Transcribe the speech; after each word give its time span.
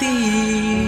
diberkati, 0.00 0.85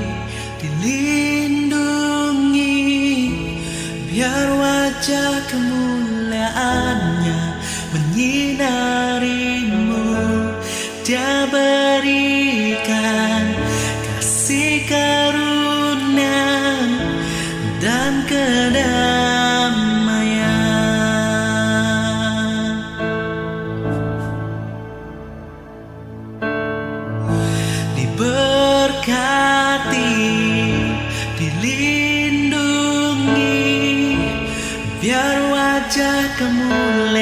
Diberkati, 29.08 30.20
dilindungi, 31.40 32.60
biar 35.00 35.48
wajah 35.48 36.36
kemuliaannya 36.36 37.17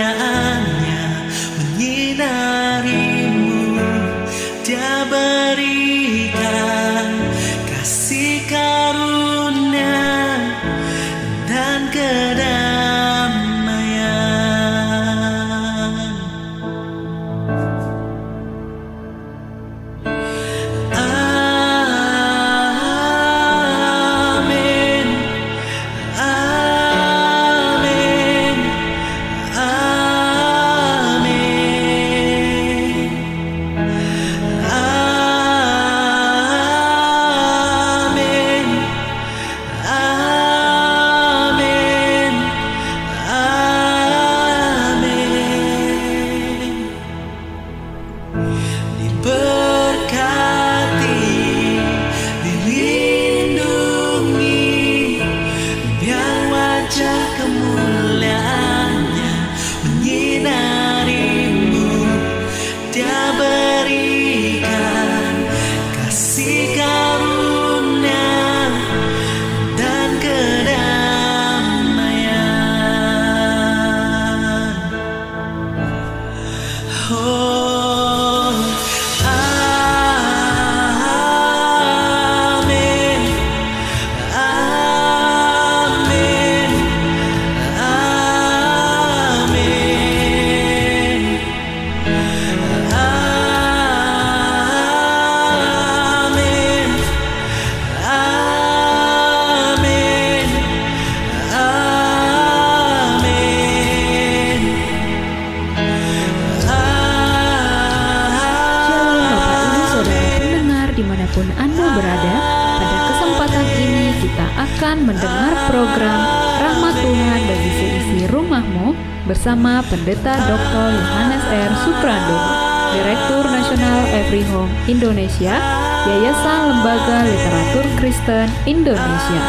Pendeta 120.07 120.39
Dr. 120.39 120.87
Yohanes 120.95 121.45
R. 121.51 121.73
Suprandono 121.83 122.51
Direktur 122.95 123.43
Nasional 123.43 124.07
Every 124.15 124.47
Home 124.55 124.71
Indonesia 124.87 125.59
Yayasan 126.07 126.61
Lembaga 126.71 127.27
Literatur 127.27 127.87
Kristen 127.99 128.47
Indonesia 128.71 129.43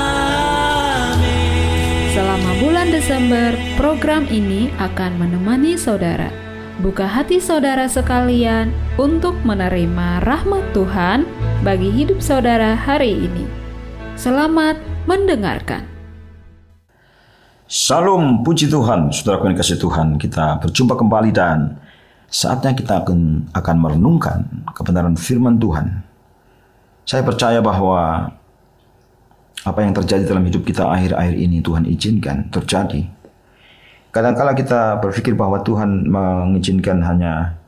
Selama 2.10 2.58
bulan 2.58 2.90
Desember, 2.90 3.54
program 3.78 4.26
ini 4.34 4.74
akan 4.82 5.22
menemani 5.22 5.78
saudara. 5.78 6.34
Buka 6.82 7.06
hati 7.06 7.38
saudara 7.38 7.86
sekalian 7.86 8.74
untuk 8.98 9.38
menerima 9.46 10.26
rahmat 10.26 10.74
Tuhan 10.74 11.22
bagi 11.62 11.94
hidup 11.94 12.18
saudara 12.18 12.74
hari 12.74 13.14
ini. 13.14 13.46
Selamat 14.18 14.82
mendengarkan. 15.06 15.97
Salam 17.68 18.48
puji 18.48 18.72
Tuhan, 18.72 19.12
saudara 19.12 19.44
yang 19.44 19.60
kasih 19.60 19.76
Tuhan. 19.76 20.16
Kita 20.16 20.56
berjumpa 20.64 20.96
kembali 20.96 21.36
dan 21.36 21.76
saatnya 22.32 22.72
kita 22.72 23.04
akan, 23.04 23.52
akan 23.52 23.76
merenungkan 23.76 24.48
kebenaran 24.72 25.20
firman 25.20 25.60
Tuhan. 25.60 26.00
Saya 27.04 27.28
percaya 27.28 27.60
bahwa 27.60 28.32
apa 29.68 29.80
yang 29.84 29.92
terjadi 29.92 30.32
dalam 30.32 30.48
hidup 30.48 30.64
kita 30.64 30.88
akhir-akhir 30.88 31.36
ini 31.36 31.60
Tuhan 31.60 31.84
izinkan 31.92 32.48
terjadi. 32.56 33.04
Kadang-kala 34.16 34.56
kita 34.56 35.04
berpikir 35.04 35.36
bahwa 35.36 35.60
Tuhan 35.60 36.08
mengizinkan 36.08 37.04
hanya 37.04 37.60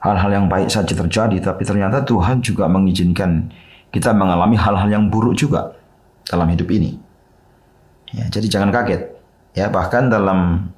hal-hal 0.00 0.40
yang 0.40 0.48
baik 0.48 0.72
saja 0.72 0.96
terjadi, 0.96 1.36
tapi 1.52 1.68
ternyata 1.68 2.00
Tuhan 2.00 2.40
juga 2.40 2.64
mengizinkan 2.64 3.52
kita 3.92 4.08
mengalami 4.16 4.56
hal-hal 4.56 4.88
yang 4.88 5.12
buruk 5.12 5.36
juga 5.36 5.76
dalam 6.24 6.48
hidup 6.48 6.72
ini. 6.72 6.96
Ya, 8.16 8.24
jadi 8.32 8.48
jangan 8.48 8.72
kaget. 8.72 9.17
Ya, 9.58 9.66
bahkan 9.66 10.06
dalam 10.06 10.70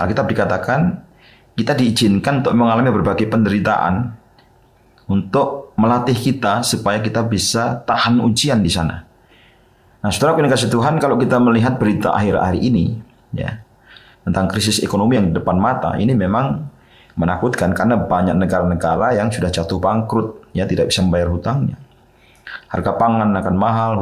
Alkitab 0.00 0.24
dikatakan 0.32 1.04
kita 1.52 1.76
diizinkan 1.76 2.40
untuk 2.40 2.56
mengalami 2.56 2.88
berbagai 2.88 3.28
penderitaan 3.28 4.16
untuk 5.04 5.76
melatih 5.76 6.16
kita 6.16 6.64
supaya 6.64 7.04
kita 7.04 7.20
bisa 7.28 7.84
tahan 7.84 8.24
ujian 8.24 8.64
di 8.64 8.72
sana. 8.72 9.04
Nah, 10.00 10.08
saudara 10.08 10.40
yang 10.40 10.48
kasih 10.48 10.72
Tuhan, 10.72 10.96
kalau 10.96 11.20
kita 11.20 11.36
melihat 11.36 11.76
berita 11.76 12.16
akhir-akhir 12.16 12.56
ini, 12.64 12.96
ya, 13.36 13.60
tentang 14.24 14.48
krisis 14.48 14.80
ekonomi 14.80 15.20
yang 15.20 15.28
di 15.28 15.36
depan 15.36 15.60
mata, 15.60 15.92
ini 16.00 16.16
memang 16.16 16.64
menakutkan 17.20 17.76
karena 17.76 18.00
banyak 18.00 18.40
negara-negara 18.40 19.20
yang 19.20 19.28
sudah 19.28 19.52
jatuh 19.52 19.76
bangkrut, 19.76 20.48
ya 20.56 20.64
tidak 20.64 20.88
bisa 20.88 21.04
membayar 21.04 21.28
hutangnya. 21.28 21.76
Harga 22.72 22.96
pangan 22.96 23.36
akan 23.36 23.54
mahal, 23.56 23.92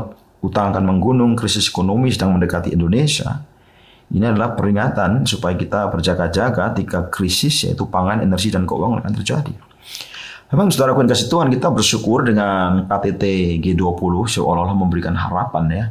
hutang 0.42 0.70
akan 0.70 0.94
menggunung, 0.94 1.34
krisis 1.34 1.66
ekonomi 1.66 2.14
sedang 2.14 2.38
mendekati 2.38 2.70
Indonesia. 2.70 3.50
Ini 4.12 4.28
adalah 4.28 4.52
peringatan 4.52 5.24
supaya 5.24 5.56
kita 5.56 5.88
berjaga-jaga 5.88 6.76
ketika 6.76 7.08
krisis 7.08 7.64
yaitu 7.64 7.88
pangan, 7.88 8.20
energi, 8.20 8.52
dan 8.52 8.68
keuangan 8.68 9.00
akan 9.00 9.14
terjadi. 9.24 9.54
Memang 10.52 10.68
saudara 10.68 10.92
yang 10.92 11.08
kasih 11.08 11.32
Tuhan 11.32 11.48
kita 11.48 11.72
bersyukur 11.72 12.28
dengan 12.28 12.84
KTT 12.84 13.56
G20 13.64 14.12
seolah-olah 14.36 14.76
memberikan 14.76 15.16
harapan 15.16 15.64
ya 15.72 15.84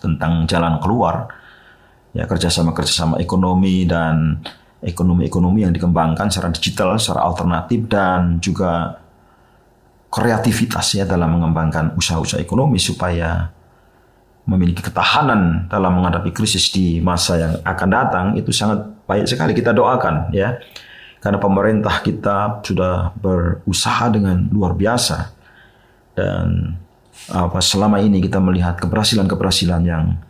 tentang 0.00 0.48
jalan 0.48 0.80
keluar 0.80 1.28
ya 2.16 2.24
kerjasama-kerjasama 2.24 3.20
ekonomi 3.20 3.84
dan 3.84 4.40
ekonomi-ekonomi 4.80 5.68
yang 5.68 5.72
dikembangkan 5.76 6.32
secara 6.32 6.48
digital, 6.48 6.96
secara 6.96 7.28
alternatif 7.28 7.84
dan 7.84 8.40
juga 8.40 9.04
kreativitas 10.08 10.96
ya 10.96 11.04
dalam 11.04 11.36
mengembangkan 11.36 11.92
usaha-usaha 11.98 12.40
ekonomi 12.40 12.80
supaya 12.80 13.52
memiliki 14.44 14.84
ketahanan 14.84 15.66
dalam 15.72 16.00
menghadapi 16.00 16.30
krisis 16.30 16.68
di 16.68 17.00
masa 17.00 17.40
yang 17.40 17.52
akan 17.64 17.88
datang 17.88 18.26
itu 18.36 18.52
sangat 18.52 18.84
baik 19.08 19.24
sekali 19.24 19.56
kita 19.56 19.72
doakan 19.72 20.32
ya 20.36 20.60
karena 21.24 21.40
pemerintah 21.40 22.04
kita 22.04 22.60
sudah 22.60 23.16
berusaha 23.16 24.12
dengan 24.12 24.44
luar 24.52 24.76
biasa 24.76 25.32
dan 26.12 26.76
apa 27.32 27.58
selama 27.64 28.04
ini 28.04 28.20
kita 28.20 28.36
melihat 28.36 28.76
keberhasilan-keberhasilan 28.76 29.82
yang 29.88 30.20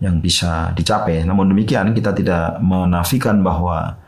yang 0.00 0.16
bisa 0.18 0.72
dicapai. 0.72 1.20
Namun 1.28 1.52
demikian 1.52 1.92
kita 1.92 2.16
tidak 2.16 2.56
menafikan 2.64 3.44
bahwa 3.44 4.00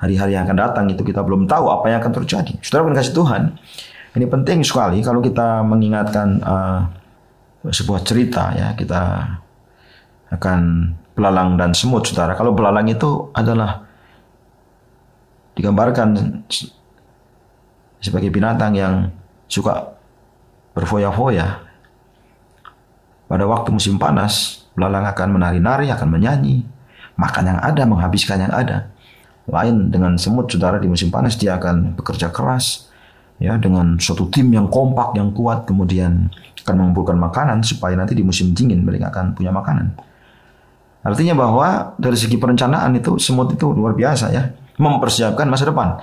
hari-hari 0.00 0.34
yang 0.34 0.48
akan 0.48 0.58
datang 0.58 0.84
itu 0.88 1.04
kita 1.04 1.20
belum 1.20 1.44
tahu 1.44 1.68
apa 1.68 1.92
yang 1.92 2.00
akan 2.00 2.12
terjadi. 2.24 2.56
Saudara 2.64 2.96
kasih 2.96 3.12
Tuhan, 3.14 3.42
Ini 4.14 4.30
penting 4.30 4.62
sekali 4.62 5.02
kalau 5.02 5.18
kita 5.18 5.66
mengingatkan 5.66 6.38
uh, 6.38 6.86
sebuah 7.72 8.04
cerita 8.04 8.52
ya 8.52 8.76
kita 8.76 9.00
akan 10.34 10.60
belalang 11.14 11.54
dan 11.56 11.72
semut 11.72 12.04
saudara. 12.04 12.34
Kalau 12.34 12.52
belalang 12.52 12.90
itu 12.90 13.30
adalah 13.32 13.86
digambarkan 15.54 16.42
sebagai 18.02 18.28
binatang 18.28 18.74
yang 18.74 18.94
suka 19.46 19.94
berfoya-foya. 20.74 21.62
Pada 23.24 23.44
waktu 23.48 23.72
musim 23.72 23.96
panas, 23.96 24.66
belalang 24.76 25.06
akan 25.08 25.38
menari-nari, 25.40 25.88
akan 25.88 26.08
menyanyi, 26.12 26.66
makan 27.16 27.54
yang 27.54 27.60
ada, 27.62 27.82
menghabiskan 27.88 28.42
yang 28.44 28.52
ada. 28.52 28.92
Lain 29.48 29.88
dengan 29.88 30.18
semut, 30.20 30.50
saudara 30.50 30.76
di 30.76 30.90
musim 30.90 31.08
panas 31.08 31.38
dia 31.38 31.56
akan 31.56 31.96
bekerja 31.96 32.28
keras, 32.28 32.90
ya 33.38 33.56
dengan 33.56 33.96
suatu 33.96 34.28
tim 34.28 34.52
yang 34.52 34.68
kompak 34.70 35.16
yang 35.16 35.34
kuat 35.34 35.66
kemudian 35.66 36.30
akan 36.64 36.74
mengumpulkan 36.80 37.20
makanan 37.20 37.60
supaya 37.60 37.92
nanti 37.94 38.16
di 38.16 38.24
musim 38.24 38.56
dingin 38.56 38.80
mereka 38.82 39.12
akan 39.12 39.36
punya 39.36 39.52
makanan. 39.52 39.92
Artinya 41.04 41.36
bahwa 41.36 41.92
dari 42.00 42.16
segi 42.16 42.40
perencanaan 42.40 42.96
itu 42.96 43.20
semut 43.20 43.52
itu 43.52 43.68
luar 43.76 43.92
biasa 43.92 44.32
ya, 44.32 44.48
mempersiapkan 44.80 45.44
masa 45.44 45.68
depan. 45.68 46.00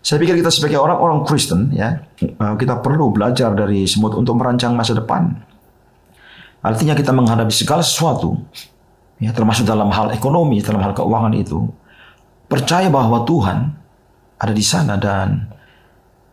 Saya 0.00 0.16
pikir 0.16 0.40
kita 0.40 0.48
sebagai 0.48 0.80
orang-orang 0.80 1.28
Kristen 1.28 1.76
ya, 1.76 2.00
eh, 2.16 2.54
kita 2.56 2.80
perlu 2.80 3.12
belajar 3.12 3.52
dari 3.52 3.84
semut 3.84 4.16
untuk 4.16 4.40
merancang 4.40 4.72
masa 4.72 4.96
depan. 4.96 5.28
Artinya 6.64 6.96
kita 6.96 7.12
menghadapi 7.12 7.52
segala 7.52 7.84
sesuatu 7.84 8.36
ya 9.20 9.32
termasuk 9.36 9.68
dalam 9.68 9.92
hal 9.92 10.16
ekonomi, 10.16 10.64
dalam 10.64 10.80
hal 10.80 10.96
keuangan 10.96 11.36
itu 11.36 11.68
percaya 12.48 12.88
bahwa 12.88 13.28
Tuhan 13.28 13.58
ada 14.40 14.52
di 14.56 14.64
sana 14.64 14.96
dan 14.96 15.50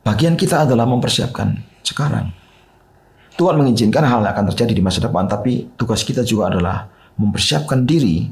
Bagian 0.07 0.39
kita 0.39 0.63
adalah 0.63 0.87
mempersiapkan 0.87 1.51
sekarang. 1.83 2.31
Tuhan 3.37 3.53
mengizinkan 3.53 4.01
hal 4.01 4.25
yang 4.25 4.33
akan 4.33 4.49
terjadi 4.51 4.73
di 4.73 4.81
masa 4.81 4.99
depan, 4.99 5.29
tapi 5.29 5.69
tugas 5.77 6.01
kita 6.01 6.25
juga 6.25 6.49
adalah 6.49 6.89
mempersiapkan 7.21 7.85
diri 7.85 8.25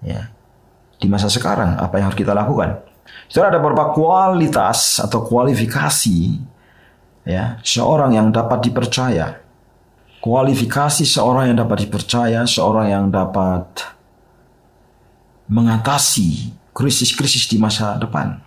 ya 0.00 0.32
di 0.96 1.06
masa 1.08 1.28
sekarang 1.28 1.76
apa 1.76 2.00
yang 2.00 2.08
harus 2.08 2.16
kita 2.16 2.32
lakukan. 2.32 2.80
Saudara 3.28 3.56
ada 3.56 3.60
beberapa 3.60 3.92
kualitas 3.92 4.98
atau 5.04 5.20
kualifikasi 5.28 6.40
ya 7.28 7.60
seorang 7.60 8.16
yang 8.16 8.32
dapat 8.32 8.64
dipercaya. 8.64 9.44
Kualifikasi 10.24 11.04
seorang 11.06 11.52
yang 11.52 11.58
dapat 11.60 11.86
dipercaya, 11.86 12.42
seorang 12.48 12.90
yang 12.90 13.04
dapat 13.12 13.68
mengatasi 15.46 16.50
krisis-krisis 16.74 17.46
di 17.46 17.62
masa 17.62 17.94
depan. 17.94 18.42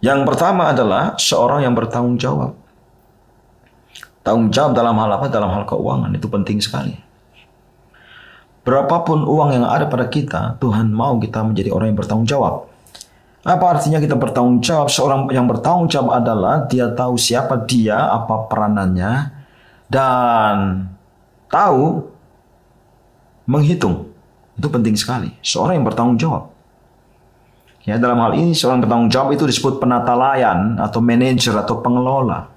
Yang 0.00 0.24
pertama 0.24 0.72
adalah 0.72 1.18
seorang 1.20 1.68
yang 1.68 1.76
bertanggung 1.76 2.16
jawab. 2.16 2.56
Tanggung 4.26 4.50
jawab 4.50 4.74
dalam 4.74 4.98
hal 4.98 5.06
apa? 5.14 5.30
Dalam 5.30 5.54
hal 5.54 5.62
keuangan 5.62 6.10
itu 6.10 6.26
penting 6.26 6.58
sekali. 6.58 6.98
Berapapun 8.66 9.22
uang 9.22 9.54
yang 9.54 9.62
ada 9.62 9.86
pada 9.86 10.10
kita, 10.10 10.58
Tuhan 10.58 10.90
mau 10.90 11.14
kita 11.22 11.46
menjadi 11.46 11.70
orang 11.70 11.94
yang 11.94 11.98
bertanggung 12.02 12.26
jawab. 12.26 12.66
Apa 13.46 13.78
artinya 13.78 14.02
kita 14.02 14.18
bertanggung 14.18 14.58
jawab? 14.58 14.90
Seorang 14.90 15.30
yang 15.30 15.46
bertanggung 15.46 15.86
jawab 15.86 16.18
adalah 16.18 16.66
dia 16.66 16.90
tahu 16.90 17.14
siapa 17.14 17.62
dia, 17.62 17.94
apa 17.94 18.50
peranannya, 18.50 19.30
dan 19.86 20.90
tahu 21.46 22.10
menghitung. 23.46 24.10
Itu 24.58 24.66
penting 24.66 24.98
sekali. 24.98 25.30
Seorang 25.38 25.78
yang 25.78 25.86
bertanggung 25.86 26.18
jawab. 26.18 26.50
Ya, 27.86 28.02
dalam 28.02 28.18
hal 28.18 28.34
ini 28.34 28.50
seorang 28.50 28.82
bertanggung 28.82 29.14
jawab 29.14 29.38
itu 29.38 29.46
disebut 29.46 29.78
penata 29.78 30.18
layan 30.18 30.74
atau 30.82 30.98
manajer 30.98 31.54
atau 31.54 31.78
pengelola. 31.78 32.55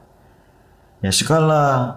Ya, 0.99 1.11
segala 1.15 1.95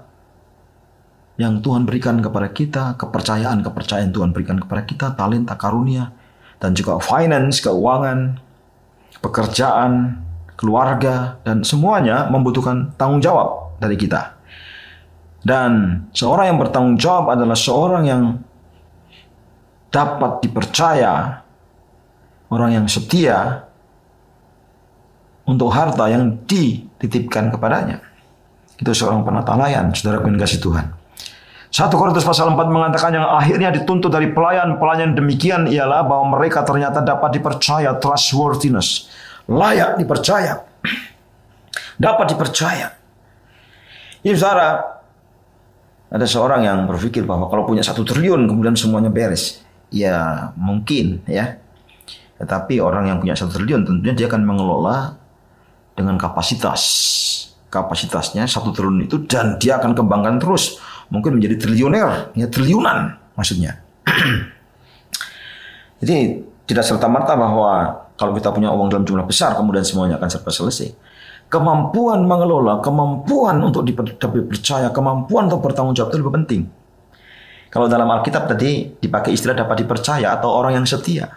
yang 1.35 1.59
Tuhan 1.59 1.83
berikan 1.83 2.23
kepada 2.23 2.55
kita, 2.55 2.95
kepercayaan-kepercayaan 2.95 4.15
Tuhan 4.15 4.31
berikan 4.31 4.63
kepada 4.63 4.83
kita, 4.87 5.07
talenta, 5.19 5.59
karunia, 5.59 6.15
dan 6.63 6.77
juga 6.79 7.03
finance, 7.03 7.59
keuangan, 7.59 8.39
pekerjaan, 9.19 10.23
keluarga, 10.55 11.43
dan 11.43 11.67
semuanya 11.67 12.31
membutuhkan 12.31 12.95
tanggung 12.95 13.19
jawab 13.19 13.75
dari 13.83 13.99
kita. 13.99 14.39
Dan 15.43 16.07
seorang 16.15 16.55
yang 16.55 16.59
bertanggung 16.63 16.99
jawab 17.03 17.35
adalah 17.35 17.59
seorang 17.59 18.05
yang 18.07 18.23
dapat 19.91 20.47
dipercaya 20.47 21.43
orang 22.47 22.71
yang 22.79 22.87
setia 22.87 23.67
untuk 25.43 25.75
harta 25.75 26.07
yang 26.07 26.39
dititipkan 26.47 27.51
kepadanya. 27.51 28.12
Itu 28.83 28.91
seorang 28.91 29.23
penata 29.23 29.55
layan, 29.55 29.95
saudara 29.95 30.27
yang 30.27 30.35
kasih 30.35 30.59
Tuhan. 30.59 30.91
1 31.73 31.89
Korintus 31.95 32.27
pasal 32.27 32.53
4 32.53 32.59
mengatakan 32.69 33.17
yang 33.17 33.25
akhirnya 33.25 33.73
dituntut 33.73 34.13
dari 34.13 34.29
pelayan-pelayan 34.35 35.17
demikian 35.17 35.65
ialah 35.71 36.05
bahwa 36.05 36.37
mereka 36.37 36.67
ternyata 36.67 37.01
dapat 37.01 37.33
dipercaya, 37.39 37.97
trustworthiness, 37.97 39.09
layak 39.49 39.97
dipercaya, 39.97 40.61
dapat 41.97 42.37
dipercaya. 42.37 42.93
Ini 44.21 44.37
saudara, 44.37 45.01
ada 46.13 46.27
seorang 46.29 46.61
yang 46.69 46.85
berpikir 46.85 47.25
bahwa 47.25 47.49
kalau 47.49 47.65
punya 47.65 47.81
satu 47.81 48.05
triliun 48.05 48.45
kemudian 48.45 48.77
semuanya 48.77 49.09
beres. 49.09 49.65
Ya 49.89 50.51
mungkin 50.61 51.25
ya. 51.25 51.57
Tetapi 52.37 52.85
orang 52.85 53.09
yang 53.09 53.19
punya 53.23 53.33
satu 53.33 53.57
triliun 53.57 53.89
tentunya 53.89 54.13
dia 54.13 54.27
akan 54.29 54.45
mengelola 54.45 55.17
dengan 55.97 56.21
kapasitas. 56.21 56.83
Kapasitasnya 57.73 58.45
satu 58.45 58.69
triliun 58.69 59.09
itu 59.09 59.25
dan 59.25 59.57
dia 59.57 59.81
akan 59.81 59.97
kembangkan 59.97 60.37
terus. 60.37 60.77
Mungkin 61.09 61.41
menjadi 61.41 61.57
triliuner, 61.57 62.37
ya 62.37 62.47
triliunan 62.53 63.17
maksudnya. 63.33 63.81
Jadi 66.05 66.17
tidak 66.69 66.85
serta-merta 66.85 67.33
bahwa 67.33 67.73
kalau 68.21 68.37
kita 68.37 68.53
punya 68.53 68.69
uang 68.69 68.93
dalam 68.93 69.05
jumlah 69.09 69.25
besar 69.25 69.57
kemudian 69.57 69.85
semuanya 69.89 70.21
akan 70.21 70.29
serba 70.29 70.53
selesai. 70.53 70.93
Kemampuan 71.49 72.25
mengelola, 72.25 72.81
kemampuan 72.81 73.61
untuk 73.61 73.85
dipercaya, 73.85 74.89
kemampuan 74.93 75.53
untuk 75.53 75.65
bertanggung 75.65 75.93
jawab 75.97 76.13
itu 76.13 76.19
lebih 76.21 76.35
penting. 76.45 76.63
Kalau 77.73 77.89
dalam 77.89 78.09
Alkitab 78.09 78.53
tadi 78.53 79.01
dipakai 79.01 79.33
istilah 79.33 79.57
dapat 79.57 79.85
dipercaya 79.85 80.33
atau 80.37 80.53
orang 80.53 80.81
yang 80.81 80.85
setia. 80.85 81.29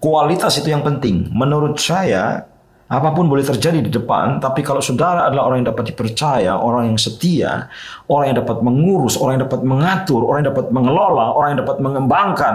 Kualitas 0.00 0.60
itu 0.60 0.68
yang 0.72 0.84
penting. 0.84 1.28
Menurut 1.32 1.80
saya, 1.80 2.44
apa 2.86 3.10
pun 3.10 3.26
boleh 3.26 3.42
terjadi 3.42 3.82
di 3.82 3.90
depan, 3.90 4.38
tapi 4.38 4.62
kalau 4.62 4.78
saudara 4.78 5.26
adalah 5.26 5.50
orang 5.50 5.66
yang 5.66 5.74
dapat 5.74 5.90
dipercaya, 5.90 6.54
orang 6.54 6.94
yang 6.94 6.98
setia, 7.02 7.66
orang 8.06 8.30
yang 8.30 8.38
dapat 8.46 8.62
mengurus, 8.62 9.18
orang 9.18 9.42
yang 9.42 9.44
dapat 9.50 9.66
mengatur, 9.66 10.22
orang 10.22 10.46
yang 10.46 10.50
dapat 10.54 10.66
mengelola, 10.70 11.26
orang 11.34 11.48
yang 11.54 11.60
dapat 11.66 11.76
mengembangkan, 11.82 12.54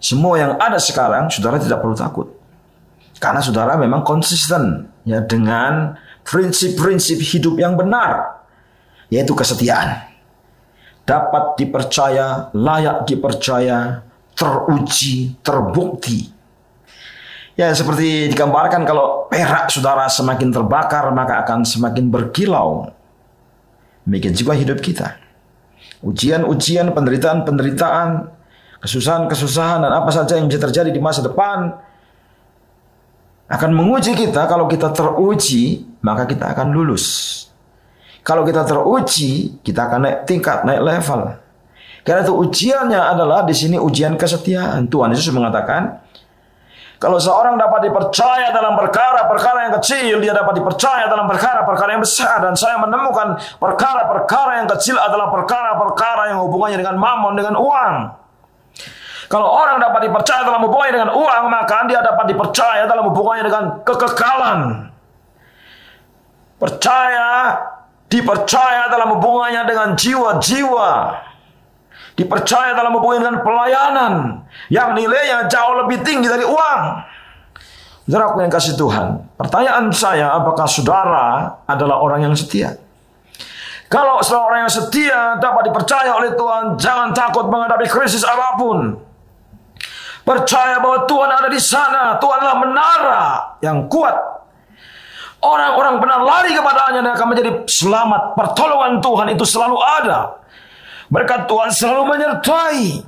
semua 0.00 0.40
yang 0.40 0.52
ada 0.56 0.80
sekarang, 0.80 1.28
saudara 1.28 1.60
tidak 1.60 1.84
perlu 1.84 1.92
takut. 1.92 2.32
Karena 3.20 3.44
saudara 3.44 3.76
memang 3.76 4.00
konsisten 4.00 4.88
ya 5.04 5.20
dengan 5.20 5.92
prinsip-prinsip 6.24 7.20
hidup 7.20 7.60
yang 7.60 7.76
benar, 7.76 8.40
yaitu 9.12 9.36
kesetiaan. 9.36 10.08
Dapat 11.04 11.60
dipercaya, 11.60 12.48
layak 12.56 13.04
dipercaya, 13.04 14.00
teruji, 14.32 15.36
terbukti. 15.44 16.39
Ya 17.58 17.74
seperti 17.74 18.30
digambarkan 18.30 18.86
kalau 18.86 19.26
perak 19.26 19.68
saudara 19.68 20.06
semakin 20.06 20.54
terbakar 20.54 21.10
maka 21.10 21.42
akan 21.44 21.66
semakin 21.66 22.08
berkilau. 22.08 22.90
Demikian 24.06 24.34
juga 24.34 24.56
hidup 24.56 24.80
kita. 24.80 25.18
Ujian-ujian, 26.00 26.88
penderitaan-penderitaan, 26.96 28.32
kesusahan-kesusahan 28.80 29.84
dan 29.84 29.92
apa 29.92 30.08
saja 30.08 30.40
yang 30.40 30.48
bisa 30.48 30.60
terjadi 30.64 30.88
di 30.88 31.00
masa 31.02 31.20
depan 31.20 31.76
akan 33.50 33.70
menguji 33.76 34.16
kita. 34.16 34.48
Kalau 34.48 34.64
kita 34.70 34.94
teruji, 34.94 35.84
maka 36.00 36.24
kita 36.24 36.56
akan 36.56 36.72
lulus. 36.72 37.46
Kalau 38.24 38.46
kita 38.46 38.64
teruji, 38.64 39.60
kita 39.60 39.90
akan 39.90 40.00
naik 40.06 40.18
tingkat, 40.24 40.64
naik 40.64 40.80
level. 40.80 41.20
Karena 42.00 42.20
itu 42.24 42.32
ujiannya 42.32 43.00
adalah 43.00 43.44
di 43.44 43.52
sini 43.52 43.76
ujian 43.76 44.16
kesetiaan. 44.16 44.88
Tuhan 44.88 45.12
Yesus 45.12 45.28
mengatakan, 45.36 46.00
kalau 47.00 47.16
seorang 47.16 47.56
dapat 47.56 47.88
dipercaya 47.88 48.52
dalam 48.52 48.76
perkara-perkara 48.76 49.58
yang 49.64 49.74
kecil, 49.80 50.20
dia 50.20 50.36
dapat 50.36 50.60
dipercaya 50.60 51.08
dalam 51.08 51.24
perkara-perkara 51.32 51.96
yang 51.96 52.04
besar. 52.04 52.44
Dan 52.44 52.52
saya 52.52 52.76
menemukan 52.76 53.40
perkara-perkara 53.56 54.60
yang 54.60 54.68
kecil 54.68 55.00
adalah 55.00 55.32
perkara-perkara 55.32 56.28
yang 56.28 56.44
hubungannya 56.44 56.76
dengan 56.76 57.00
mamon, 57.00 57.40
dengan 57.40 57.56
uang. 57.56 57.94
Kalau 59.32 59.48
orang 59.48 59.80
dapat 59.80 60.12
dipercaya 60.12 60.44
dalam 60.44 60.60
hubungannya 60.68 60.94
dengan 61.00 61.12
uang, 61.16 61.42
maka 61.48 61.88
dia 61.88 62.04
dapat 62.04 62.36
dipercaya 62.36 62.84
dalam 62.84 63.04
hubungannya 63.08 63.44
dengan 63.48 63.64
kekekalan. 63.80 64.60
Percaya, 66.60 67.28
dipercaya 68.12 68.92
dalam 68.92 69.16
hubungannya 69.16 69.64
dengan 69.64 69.96
jiwa-jiwa 69.96 70.90
dipercaya 72.20 72.76
dalam 72.76 72.92
hubungan 73.00 73.40
pelayanan 73.40 74.44
yang 74.68 74.92
nilainya 74.92 75.48
jauh 75.48 75.80
lebih 75.80 76.04
tinggi 76.04 76.28
dari 76.28 76.44
uang. 76.44 76.82
Saudara 78.04 78.36
yang 78.42 78.52
kasih 78.52 78.74
Tuhan, 78.76 79.06
pertanyaan 79.38 79.88
saya 79.94 80.34
apakah 80.34 80.66
saudara 80.66 81.56
adalah 81.64 82.02
orang 82.02 82.26
yang 82.26 82.34
setia? 82.34 82.76
Kalau 83.86 84.18
saudara 84.20 84.50
orang 84.50 84.60
yang 84.66 84.72
setia 84.74 85.38
dapat 85.38 85.70
dipercaya 85.70 86.10
oleh 86.18 86.34
Tuhan, 86.34 86.74
jangan 86.74 87.14
takut 87.14 87.46
menghadapi 87.46 87.86
krisis 87.86 88.26
apa 88.26 88.58
pun. 88.58 88.98
Percaya 90.26 90.82
bahwa 90.82 91.06
Tuhan 91.06 91.30
ada 91.30 91.48
di 91.48 91.60
sana, 91.62 92.18
Tuhan 92.18 92.36
adalah 92.42 92.58
menara 92.58 93.22
yang 93.62 93.86
kuat. 93.86 94.14
Orang-orang 95.40 96.02
benar 96.02 96.20
lari 96.20 96.52
kepadanya 96.52 97.00
dan 97.00 97.12
akan 97.16 97.28
menjadi 97.32 97.50
selamat. 97.64 98.36
Pertolongan 98.36 99.00
Tuhan 99.00 99.26
itu 99.32 99.44
selalu 99.46 99.78
ada. 99.80 100.39
Berkat 101.10 101.50
Tuhan 101.50 101.70
selalu 101.74 102.02
menyertai. 102.06 103.02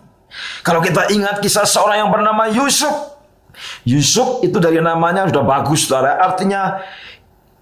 Kalau 0.67 0.83
kita 0.83 1.09
ingat 1.15 1.39
kisah 1.39 1.63
seorang 1.63 2.03
yang 2.03 2.11
bernama 2.11 2.51
Yusuf, 2.51 2.91
Yusuf 3.87 4.43
itu 4.43 4.59
dari 4.59 4.83
namanya 4.83 5.31
sudah 5.31 5.45
bagus 5.47 5.87
saudara. 5.87 6.19
Artinya 6.19 6.83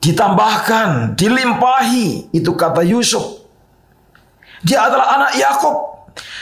ditambahkan, 0.00 1.14
dilimpahi. 1.14 2.32
Itu 2.32 2.56
kata 2.56 2.80
Yusuf. 2.80 3.44
Dia 4.64 4.88
adalah 4.88 5.20
anak 5.20 5.32
Yakub. 5.36 5.76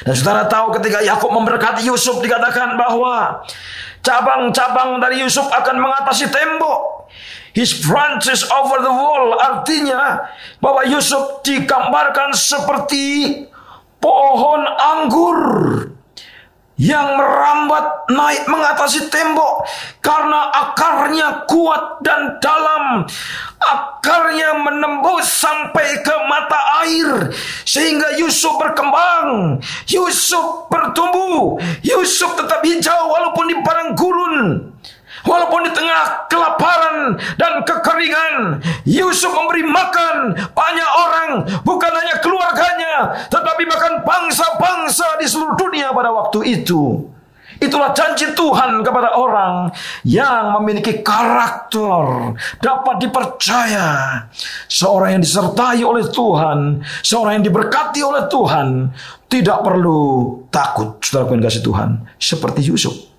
Dan 0.06 0.14
saudara 0.14 0.46
tahu 0.46 0.74
ketika 0.78 1.02
Yakub 1.02 1.30
memberkati 1.34 1.82
Yusuf 1.86 2.22
dikatakan 2.22 2.78
bahwa 2.78 3.42
cabang-cabang 4.02 5.02
dari 5.02 5.22
Yusuf 5.22 5.46
akan 5.50 5.76
mengatasi 5.78 6.30
tembok. 6.30 7.10
His 7.56 7.74
branches 7.82 8.46
over 8.54 8.78
the 8.78 8.92
wall 8.92 9.34
artinya 9.34 10.30
bahwa 10.62 10.86
Yusuf 10.86 11.42
digambarkan 11.42 12.30
seperti 12.30 13.42
pohon 13.98 14.62
anggur 14.66 15.40
yang 16.78 17.18
merambat 17.18 18.06
naik 18.14 18.46
mengatasi 18.46 19.10
tembok 19.10 19.66
karena 19.98 20.46
akarnya 20.54 21.28
kuat 21.50 21.98
dan 22.06 22.38
dalam. 22.38 23.02
Akarnya 23.58 24.62
menembus 24.62 25.26
sampai 25.26 25.98
ke 26.06 26.14
mata 26.30 26.86
air 26.86 27.34
sehingga 27.66 28.14
Yusuf 28.22 28.54
berkembang. 28.62 29.58
Yusuf 29.90 30.70
bertumbuh. 30.70 31.58
Yusuf 31.82 32.38
tetap 32.38 32.62
hijau 32.62 33.10
walaupun 33.10 33.50
di 33.50 33.56
padang 33.66 33.98
gurun 33.98 34.36
Walaupun 35.28 35.60
di 35.68 35.72
tengah 35.76 36.24
kelaparan 36.32 37.20
dan 37.36 37.60
kekeringan, 37.60 38.64
Yusuf 38.88 39.28
memberi 39.28 39.60
makan 39.60 40.32
banyak 40.56 40.90
orang, 40.96 41.30
bukan 41.68 41.92
hanya 41.92 42.16
keluarganya, 42.24 42.94
tetapi 43.28 43.68
bahkan 43.68 44.00
bangsa-bangsa 44.08 45.20
di 45.20 45.28
seluruh 45.28 45.52
dunia 45.60 45.92
pada 45.92 46.08
waktu 46.08 46.64
itu. 46.64 47.12
Itulah 47.58 47.90
janji 47.90 48.30
Tuhan 48.38 48.86
kepada 48.86 49.18
orang 49.18 49.74
yang 50.06 50.62
memiliki 50.62 51.02
karakter, 51.02 52.32
dapat 52.62 53.02
dipercaya. 53.02 53.88
Seorang 54.70 55.18
yang 55.18 55.22
disertai 55.26 55.82
oleh 55.82 56.06
Tuhan, 56.06 56.86
seorang 57.02 57.42
yang 57.42 57.46
diberkati 57.50 58.00
oleh 58.00 58.30
Tuhan, 58.30 58.94
tidak 59.26 59.58
perlu 59.60 60.00
takut, 60.54 61.02
saudara 61.02 61.34
kasih 61.50 61.66
Tuhan, 61.66 62.06
seperti 62.16 62.62
Yusuf 62.62 63.17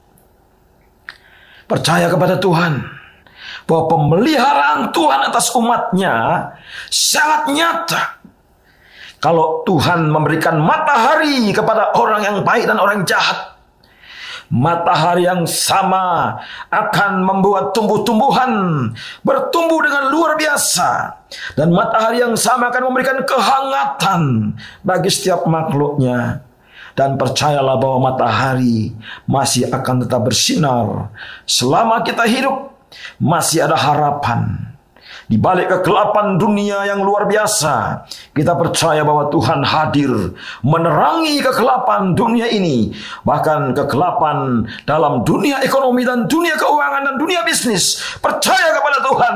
percaya 1.70 2.10
kepada 2.10 2.42
Tuhan 2.42 2.82
bahwa 3.70 3.84
pemeliharaan 3.86 4.90
Tuhan 4.90 5.30
atas 5.30 5.54
umatnya 5.54 6.16
sangat 6.90 7.54
nyata. 7.54 8.02
Kalau 9.22 9.62
Tuhan 9.68 10.10
memberikan 10.10 10.58
matahari 10.58 11.52
kepada 11.54 11.94
orang 11.94 12.24
yang 12.24 12.38
baik 12.42 12.66
dan 12.66 12.80
orang 12.80 13.04
jahat, 13.04 13.60
matahari 14.50 15.30
yang 15.30 15.46
sama 15.46 16.40
akan 16.74 17.22
membuat 17.22 17.76
tumbuh-tumbuhan 17.76 18.52
bertumbuh 19.22 19.84
dengan 19.86 20.10
luar 20.10 20.34
biasa 20.40 21.20
dan 21.54 21.70
matahari 21.70 22.24
yang 22.26 22.34
sama 22.34 22.74
akan 22.74 22.90
memberikan 22.90 23.22
kehangatan 23.28 24.22
bagi 24.82 25.12
setiap 25.14 25.46
makhluknya 25.46 26.42
dan 27.00 27.16
percayalah 27.16 27.80
bahwa 27.80 28.12
matahari 28.12 28.92
masih 29.24 29.72
akan 29.72 30.04
tetap 30.04 30.20
bersinar 30.20 31.08
selama 31.48 32.04
kita 32.04 32.28
hidup. 32.28 32.76
Masih 33.16 33.64
ada 33.64 33.78
harapan 33.80 34.69
di 35.30 35.38
balik 35.38 35.70
kegelapan 35.70 36.42
dunia 36.42 36.90
yang 36.90 37.06
luar 37.06 37.30
biasa, 37.30 38.02
kita 38.34 38.58
percaya 38.58 39.06
bahwa 39.06 39.30
Tuhan 39.30 39.62
hadir 39.62 40.10
menerangi 40.66 41.38
kegelapan 41.38 42.18
dunia 42.18 42.50
ini, 42.50 42.90
bahkan 43.22 43.78
kegelapan 43.78 44.66
dalam 44.90 45.22
dunia 45.22 45.62
ekonomi 45.62 46.02
dan 46.02 46.26
dunia 46.26 46.58
keuangan 46.58 47.14
dan 47.14 47.16
dunia 47.22 47.46
bisnis. 47.46 48.02
Percaya 48.18 48.74
kepada 48.74 49.06
Tuhan 49.06 49.36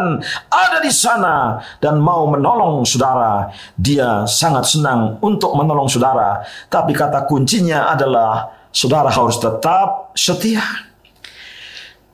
ada 0.50 0.77
di 0.81 0.89
sana 0.89 1.62
dan 1.77 2.01
mau 2.01 2.25
menolong 2.25 2.81
saudara. 2.89 3.53
Dia 3.77 4.25
sangat 4.25 4.65
senang 4.65 5.21
untuk 5.21 5.53
menolong 5.53 5.85
saudara, 5.85 6.41
tapi 6.73 6.97
kata 6.97 7.29
kuncinya 7.29 7.93
adalah 7.93 8.50
saudara 8.73 9.13
harus 9.13 9.38
tetap 9.38 10.09
setia. 10.17 10.92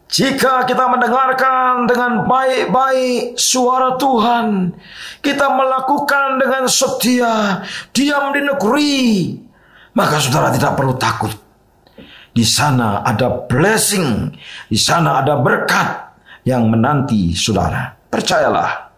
Jika 0.09 0.65
kita 0.65 0.89
mendengarkan 0.89 1.85
dengan 1.85 2.25
baik-baik 2.25 3.37
suara 3.37 3.93
Tuhan, 3.93 4.73
kita 5.21 5.53
melakukan 5.53 6.41
dengan 6.41 6.65
setia, 6.65 7.61
diam 7.93 8.33
di 8.33 8.41
negeri, 8.41 8.97
maka 9.93 10.17
saudara 10.17 10.49
tidak 10.49 10.73
perlu 10.73 10.97
takut. 10.97 11.29
Di 12.33 12.41
sana 12.41 13.05
ada 13.05 13.45
blessing, 13.45 14.33
di 14.65 14.79
sana 14.81 15.21
ada 15.21 15.37
berkat 15.37 16.09
yang 16.41 16.65
menanti 16.65 17.37
saudara. 17.37 17.93
Percayalah. 18.09 18.89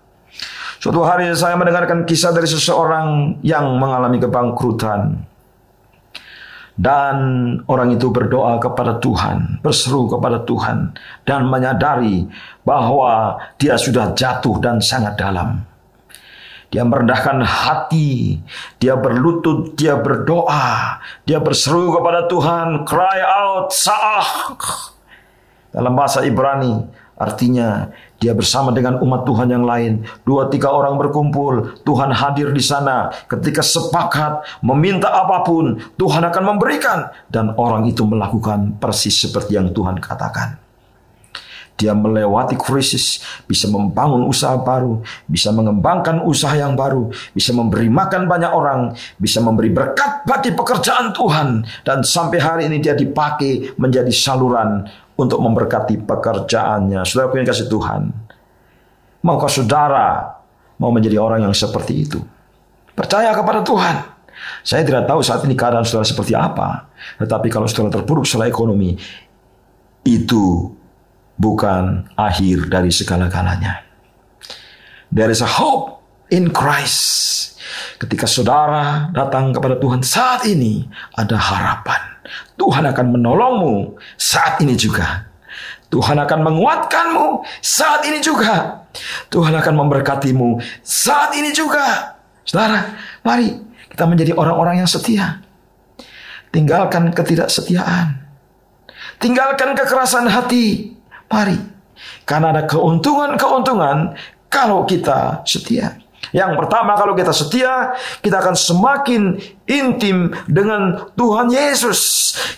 Suatu 0.79 1.03
hari 1.03 1.27
saya 1.35 1.59
mendengarkan 1.59 2.07
kisah 2.07 2.31
dari 2.31 2.47
seseorang 2.47 3.35
yang 3.43 3.67
mengalami 3.75 4.15
kebangkrutan. 4.15 5.27
Dan 6.81 7.17
orang 7.69 7.93
itu 7.93 8.09
berdoa 8.09 8.57
kepada 8.57 8.97
Tuhan, 8.97 9.61
berseru 9.61 10.09
kepada 10.09 10.41
Tuhan, 10.41 10.97
dan 11.29 11.45
menyadari 11.45 12.25
bahwa 12.65 13.37
dia 13.61 13.77
sudah 13.77 14.17
jatuh 14.17 14.57
dan 14.57 14.81
sangat 14.81 15.13
dalam. 15.13 15.61
Dia 16.73 16.81
merendahkan 16.81 17.45
hati, 17.45 18.41
dia 18.81 18.97
berlutut, 18.97 19.77
dia 19.77 19.93
berdoa, 19.93 20.97
dia 21.21 21.37
berseru 21.37 21.93
kepada 21.93 22.25
Tuhan, 22.25 22.81
cry 22.81 23.19
out, 23.29 23.69
sa'ah. 23.69 24.57
Dalam 25.69 25.93
bahasa 25.93 26.25
Ibrani, 26.25 26.81
artinya 27.13 27.93
dia 28.21 28.37
bersama 28.37 28.69
dengan 28.69 29.01
umat 29.01 29.25
Tuhan 29.25 29.49
yang 29.49 29.65
lain. 29.65 30.05
Dua 30.21 30.45
tiga 30.45 30.69
orang 30.69 30.93
berkumpul. 31.01 31.81
Tuhan 31.81 32.13
hadir 32.13 32.53
di 32.53 32.61
sana. 32.61 33.09
Ketika 33.25 33.65
sepakat 33.65 34.61
meminta 34.61 35.09
apa 35.09 35.41
pun, 35.41 35.81
Tuhan 35.97 36.21
akan 36.29 36.43
memberikan. 36.53 37.09
Dan 37.25 37.57
orang 37.57 37.89
itu 37.89 38.05
melakukan 38.05 38.77
persis 38.77 39.25
seperti 39.25 39.57
yang 39.57 39.73
Tuhan 39.73 39.97
katakan. 39.97 40.61
Dia 41.81 41.97
melewati 41.97 42.61
krisis, 42.61 43.25
bisa 43.49 43.65
membangun 43.65 44.29
usaha 44.29 44.53
baru, 44.53 45.01
bisa 45.25 45.49
mengembangkan 45.49 46.21
usaha 46.21 46.53
yang 46.53 46.77
baru, 46.77 47.09
bisa 47.33 47.57
memberi 47.57 47.89
makan 47.89 48.29
banyak 48.29 48.53
orang, 48.53 48.93
bisa 49.17 49.41
memberi 49.41 49.73
berkat 49.73 50.21
bagi 50.29 50.53
pekerjaan 50.53 51.09
Tuhan. 51.09 51.65
Dan 51.81 52.05
sampai 52.05 52.37
hari 52.37 52.61
ini 52.69 52.77
dia 52.85 52.93
dipakai 52.93 53.73
menjadi 53.81 54.13
saluran 54.13 54.85
untuk 55.17 55.39
memberkati 55.39 56.01
pekerjaannya. 56.03 57.03
Saudara 57.07 57.31
punya 57.31 57.45
kasih 57.49 57.67
Tuhan. 57.67 58.11
Maukah 59.21 59.51
saudara 59.51 60.07
mau 60.81 60.89
menjadi 60.89 61.21
orang 61.21 61.45
yang 61.45 61.53
seperti 61.53 61.93
itu? 62.09 62.19
Percaya 62.97 63.31
kepada 63.31 63.61
Tuhan. 63.61 63.95
Saya 64.65 64.81
tidak 64.81 65.05
tahu 65.05 65.21
saat 65.21 65.45
ini 65.45 65.53
keadaan 65.53 65.85
saudara 65.85 66.07
seperti 66.07 66.33
apa. 66.33 66.89
Tetapi 67.21 67.47
kalau 67.53 67.69
saudara 67.69 68.01
terpuruk 68.01 68.25
setelah 68.25 68.49
ekonomi, 68.49 68.97
itu 70.01 70.73
bukan 71.37 72.09
akhir 72.17 72.69
dari 72.69 72.89
segala-galanya. 72.89 73.85
There 75.13 75.29
is 75.29 75.43
a 75.45 75.49
hope 75.49 76.01
in 76.33 76.49
Christ. 76.49 77.59
Ketika 78.01 78.25
saudara 78.25 79.13
datang 79.13 79.53
kepada 79.53 79.77
Tuhan 79.77 80.01
saat 80.01 80.47
ini, 80.49 80.89
ada 81.13 81.37
harapan. 81.37 82.10
Tuhan 82.57 82.85
akan 82.85 83.05
menolongmu 83.17 83.97
saat 84.17 84.61
ini 84.61 84.77
juga. 84.77 85.27
Tuhan 85.91 86.15
akan 86.15 86.39
menguatkanmu 86.47 87.43
saat 87.59 88.07
ini 88.07 88.23
juga. 88.23 88.87
Tuhan 89.27 89.51
akan 89.51 89.73
memberkatimu 89.75 90.61
saat 90.79 91.35
ini 91.35 91.51
juga. 91.51 92.15
Saudara, 92.47 92.95
mari 93.23 93.51
kita 93.91 94.07
menjadi 94.07 94.31
orang-orang 94.31 94.79
yang 94.83 94.89
setia. 94.89 95.43
Tinggalkan 96.51 97.11
ketidaksetiaan. 97.11 98.23
Tinggalkan 99.19 99.75
kekerasan 99.75 100.27
hati. 100.31 100.95
Mari. 101.31 101.59
Karena 102.23 102.55
ada 102.55 102.63
keuntungan-keuntungan 102.67 104.15
kalau 104.51 104.83
kita 104.87 105.43
setia. 105.47 105.99
Yang 106.29 106.53
pertama 106.61 106.93
kalau 106.93 107.17
kita 107.17 107.33
setia, 107.33 107.97
kita 108.21 108.37
akan 108.39 108.53
semakin 108.53 109.41
intim 109.65 110.29
dengan 110.45 111.09
Tuhan 111.17 111.49
Yesus. 111.49 111.99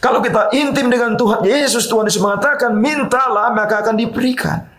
Kalau 0.04 0.20
kita 0.20 0.52
intim 0.52 0.92
dengan 0.92 1.16
Tuhan 1.16 1.48
Yesus, 1.48 1.88
Tuhan 1.88 2.06
Yesus 2.06 2.20
mengatakan, 2.20 2.76
mintalah 2.76 3.56
maka 3.56 3.80
akan 3.80 3.96
diberikan. 3.96 4.74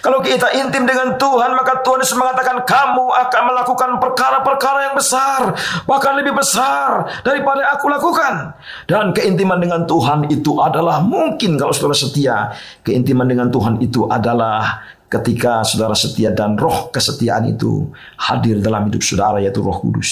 Kalau 0.00 0.24
kita 0.24 0.48
intim 0.56 0.88
dengan 0.88 1.20
Tuhan, 1.20 1.52
maka 1.52 1.84
Tuhan 1.84 2.00
Yesus 2.00 2.16
mengatakan 2.16 2.64
kamu 2.64 3.06
akan 3.12 3.42
melakukan 3.52 3.90
perkara-perkara 4.00 4.90
yang 4.90 4.96
besar, 4.96 5.52
bahkan 5.84 6.16
lebih 6.16 6.32
besar 6.32 7.20
daripada 7.20 7.68
aku 7.76 7.92
lakukan. 7.92 8.56
Dan 8.88 9.12
keintiman 9.12 9.60
dengan 9.60 9.84
Tuhan 9.84 10.32
itu 10.32 10.58
adalah 10.58 11.04
mungkin 11.04 11.60
kalau 11.60 11.76
saudara 11.76 11.94
setia, 11.94 12.56
keintiman 12.82 13.28
dengan 13.28 13.52
Tuhan 13.52 13.78
itu 13.84 14.08
adalah 14.08 14.80
ketika 15.12 15.60
saudara 15.60 15.92
setia 15.92 16.32
dan 16.32 16.56
roh 16.56 16.88
kesetiaan 16.88 17.52
itu 17.52 17.92
hadir 18.16 18.64
dalam 18.64 18.88
hidup 18.88 19.04
saudara 19.04 19.44
yaitu 19.44 19.60
roh 19.60 19.76
kudus. 19.76 20.10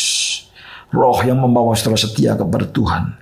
Roh 0.92 1.16
yang 1.25 1.40
membawa 1.40 1.73
saudara 1.73 1.97
setia 1.97 2.37
kepada 2.37 2.69
Tuhan 2.69 3.16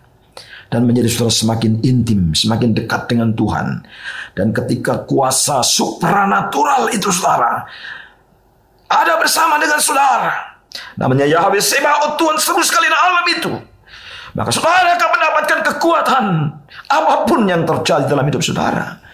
dan 0.75 0.85
menjadi 0.85 1.07
saudara 1.07 1.31
semakin 1.31 1.79
intim, 1.87 2.35
semakin 2.35 2.75
dekat 2.75 3.07
dengan 3.07 3.31
Tuhan. 3.31 3.87
Dan 4.35 4.51
ketika 4.51 5.07
kuasa 5.07 5.63
supranatural 5.63 6.91
itu 6.91 7.15
saudara 7.15 7.63
ada 8.89 9.21
bersama 9.21 9.61
dengan 9.63 9.79
saudara, 9.79 10.59
namanya 10.99 11.29
Yahweh 11.31 11.63
Sebaot 11.63 12.19
Tuhan 12.19 12.37
seru 12.43 12.65
sekali 12.65 12.91
alam 12.91 13.27
itu. 13.31 13.53
Maka 14.35 14.51
saudara 14.51 14.99
akan 14.99 15.09
mendapatkan 15.15 15.59
kekuatan 15.73 16.25
apa 16.91 17.15
pun 17.29 17.41
yang 17.47 17.63
terjadi 17.63 18.11
dalam 18.11 18.27
hidup 18.27 18.43
saudara. 18.43 19.08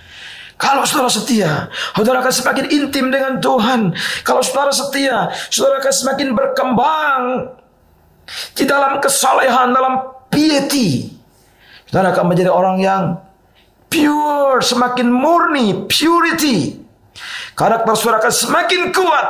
Kalau 0.55 0.87
saudara 0.87 1.11
setia, 1.11 1.67
saudara 1.99 2.23
akan 2.23 2.35
semakin 2.35 2.67
intim 2.71 3.11
dengan 3.11 3.43
Tuhan. 3.43 3.91
Kalau 4.23 4.43
saudara 4.43 4.71
setia, 4.71 5.29
saudara 5.51 5.83
akan 5.83 5.95
semakin 5.95 6.29
berkembang 6.31 7.23
di 8.55 8.65
dalam 8.65 9.03
kesalehan, 9.03 9.75
dalam 9.75 9.95
piety. 10.31 11.11
Saudara 11.91 12.15
akan 12.15 12.27
menjadi 12.31 12.51
orang 12.55 12.79
yang 12.79 13.03
pure, 13.91 14.63
semakin 14.63 15.11
murni, 15.11 15.87
purity. 15.91 16.79
Karakter 17.55 17.95
saudara 17.95 18.19
akan 18.23 18.35
semakin 18.35 18.91
kuat, 18.91 19.27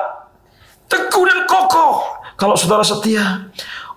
teguh 0.88 1.24
dan 1.24 1.44
kokoh. 1.48 2.20
Kalau 2.34 2.56
saudara 2.56 2.84
setia, 2.84 3.48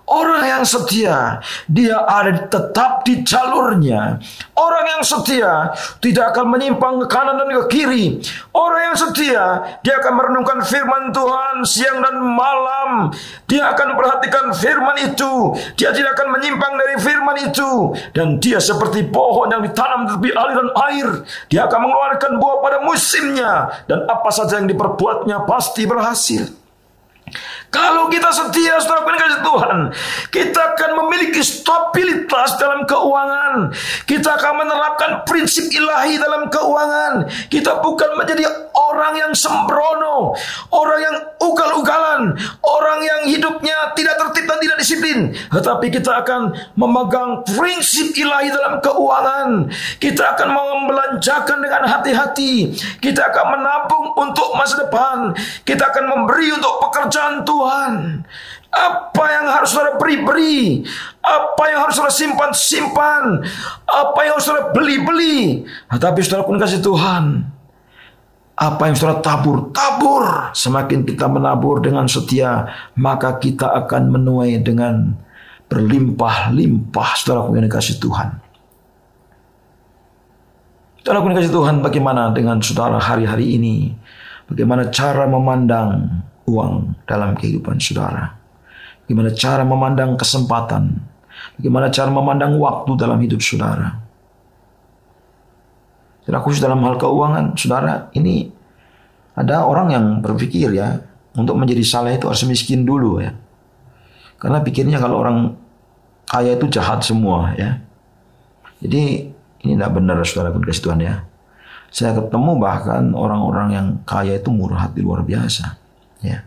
Orang 0.08 0.40
yang 0.40 0.64
setia, 0.64 1.44
dia 1.68 2.00
ada 2.00 2.48
tetap 2.48 3.04
di 3.04 3.20
jalurnya. 3.20 4.16
Orang 4.56 4.86
yang 4.96 5.02
setia 5.04 5.76
tidak 6.00 6.32
akan 6.32 6.48
menyimpang 6.48 6.96
ke 7.04 7.06
kanan 7.12 7.36
dan 7.36 7.52
ke 7.52 7.64
kiri. 7.68 8.16
Orang 8.56 8.88
yang 8.88 8.96
setia, 8.96 9.44
dia 9.84 10.00
akan 10.00 10.12
merenungkan 10.16 10.64
firman 10.64 11.12
Tuhan 11.12 11.60
siang 11.68 12.00
dan 12.00 12.24
malam. 12.24 13.12
Dia 13.52 13.76
akan 13.76 14.00
perhatikan 14.00 14.48
firman 14.56 14.96
itu. 15.12 15.52
Dia 15.76 15.92
tidak 15.92 16.16
akan 16.16 16.40
menyimpang 16.40 16.72
dari 16.80 16.96
firman 16.96 17.36
itu. 17.44 17.70
Dan 18.16 18.40
dia 18.40 18.64
seperti 18.64 19.04
pohon 19.12 19.52
yang 19.52 19.60
ditanam 19.60 20.08
di 20.24 20.32
aliran 20.32 20.72
air. 20.88 21.08
Dia 21.52 21.68
akan 21.68 21.84
mengeluarkan 21.84 22.32
buah 22.40 22.56
pada 22.64 22.78
musimnya. 22.80 23.52
Dan 23.84 24.08
apa 24.08 24.32
saja 24.32 24.56
yang 24.56 24.72
diperbuatnya 24.72 25.44
pasti 25.44 25.84
berhasil. 25.84 26.67
Kalau 27.68 28.08
kita 28.08 28.32
setia 28.32 28.80
saudara 28.80 29.12
kasih 29.12 29.44
Tuhan, 29.44 29.78
kita 30.32 30.60
akan 30.72 30.90
memiliki 31.04 31.44
stabilitas 31.44 32.56
dalam 32.56 32.88
keuangan. 32.88 33.68
Kita 34.08 34.40
akan 34.40 34.52
menerapkan 34.64 35.10
prinsip 35.28 35.68
ilahi 35.68 36.16
dalam 36.16 36.48
keuangan. 36.48 37.28
Kita 37.52 37.84
bukan 37.84 38.16
menjadi 38.16 38.48
orang 38.72 39.20
yang 39.20 39.32
sembrono, 39.36 40.32
orang 40.72 41.00
yang 41.04 41.16
ugal-ugalan, 41.44 42.32
orang 42.64 43.00
yang 43.04 43.20
hidupnya 43.28 43.92
tidak 43.92 44.16
tertib 44.16 44.48
dan 44.48 44.58
tidak 44.64 44.78
disiplin. 44.80 45.18
Tetapi 45.52 45.86
kita 45.92 46.24
akan 46.24 46.56
memegang 46.72 47.44
prinsip 47.44 48.16
ilahi 48.16 48.48
dalam 48.48 48.80
keuangan. 48.80 49.68
Kita 50.00 50.38
akan 50.38 50.48
membelanjakan 50.56 51.58
dengan 51.60 51.82
hati-hati. 51.84 52.72
Kita 52.96 53.28
akan 53.28 53.60
menabung 53.60 54.06
untuk 54.16 54.56
masa 54.56 54.88
depan. 54.88 55.36
Kita 55.68 55.92
akan 55.92 56.04
memberi 56.16 56.48
untuk 56.56 56.80
pekerjaan 56.88 57.44
Tuhan. 57.44 57.57
Tuhan. 57.58 58.22
Apa 58.68 59.24
yang 59.26 59.46
harus 59.50 59.74
saudara 59.74 59.98
beri-beri? 59.98 60.86
Apa 61.18 61.62
yang 61.66 61.78
harus 61.82 61.98
saudara 61.98 62.14
simpan-simpan? 62.14 63.42
Apa 63.82 64.18
yang 64.22 64.38
harus 64.38 64.46
saudara 64.46 64.70
beli-beli? 64.70 65.66
Tapi 65.90 66.22
saudara 66.22 66.46
pun 66.46 66.62
kasih 66.62 66.78
Tuhan. 66.78 67.42
Apa 68.54 68.90
yang 68.90 68.94
saudara 68.94 69.18
tabur? 69.18 69.74
Tabur. 69.74 70.54
Semakin 70.54 71.02
kita 71.02 71.26
menabur 71.26 71.82
dengan 71.82 72.06
setia, 72.06 72.70
maka 72.94 73.38
kita 73.42 73.66
akan 73.86 74.14
menuai 74.14 74.62
dengan 74.62 75.18
berlimpah-limpah. 75.66 77.10
Saudara 77.18 77.42
pun 77.42 77.58
kasih 77.58 77.98
Tuhan. 77.98 78.28
Saudara 81.02 81.24
pun 81.24 81.34
kasih 81.34 81.50
Tuhan 81.50 81.82
bagaimana 81.82 82.30
dengan 82.30 82.62
saudara 82.62 83.00
hari-hari 83.02 83.58
ini? 83.58 83.90
Bagaimana 84.48 84.88
cara 84.88 85.28
memandang 85.28 86.24
uang 86.48 87.04
dalam 87.04 87.36
kehidupan 87.36 87.76
saudara. 87.76 88.32
Bagaimana 89.04 89.30
cara 89.36 89.62
memandang 89.64 90.16
kesempatan. 90.16 90.96
Bagaimana 91.60 91.92
cara 91.92 92.08
memandang 92.08 92.56
waktu 92.56 92.92
dalam 92.96 93.20
hidup 93.20 93.44
saudara. 93.44 94.00
Saudara 96.24 96.44
khusus 96.44 96.60
dalam 96.60 96.80
hal 96.84 96.96
keuangan, 96.96 97.56
saudara, 97.56 98.12
ini 98.12 98.52
ada 99.32 99.64
orang 99.64 99.88
yang 99.92 100.04
berpikir 100.20 100.72
ya, 100.76 101.00
untuk 101.38 101.54
menjadi 101.54 101.80
saleh 101.86 102.18
itu 102.18 102.26
harus 102.26 102.42
miskin 102.44 102.82
dulu 102.82 103.22
ya. 103.22 103.32
Karena 104.36 104.58
pikirnya 104.60 104.98
kalau 104.98 105.22
orang 105.22 105.54
kaya 106.26 106.58
itu 106.58 106.66
jahat 106.68 107.00
semua 107.00 107.54
ya. 107.54 107.78
Jadi 108.82 109.30
ini 109.66 109.72
tidak 109.74 109.94
benar 109.94 110.20
saudara 110.22 110.54
pun 110.54 110.62
kasih 110.62 110.82
Tuhan 110.84 111.00
ya. 111.02 111.14
Saya 111.88 112.12
ketemu 112.14 112.60
bahkan 112.60 113.16
orang-orang 113.16 113.68
yang 113.72 113.86
kaya 114.04 114.36
itu 114.36 114.52
murah 114.52 114.86
hati 114.86 115.00
luar 115.00 115.24
biasa. 115.24 115.80
Ya. 116.24 116.46